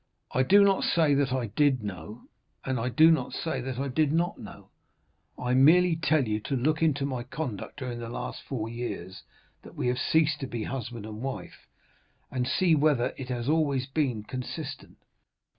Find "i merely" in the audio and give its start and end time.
5.43-5.95